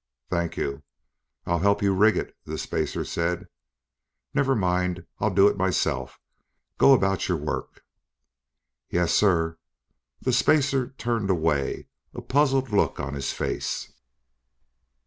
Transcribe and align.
"Thank 0.31 0.57
you." 0.57 0.81
"I'll 1.45 1.59
help 1.59 1.83
you 1.83 1.93
rig 1.93 2.17
it," 2.17 2.35
the 2.43 2.57
spacer 2.57 3.05
said. 3.05 3.47
"Never 4.33 4.55
mind, 4.55 5.05
I'll 5.19 5.29
do 5.29 5.47
it 5.47 5.55
myself. 5.59 6.19
Go 6.79 6.93
about 6.93 7.27
your 7.29 7.37
work." 7.37 7.83
"Yes, 8.89 9.13
sir." 9.13 9.59
The 10.19 10.33
spacer 10.33 10.89
turned 10.97 11.29
away, 11.29 11.87
a 12.15 12.21
puzzled 12.23 12.71
look 12.71 12.99
on 12.99 13.13
his 13.13 13.31
face. 13.31 13.93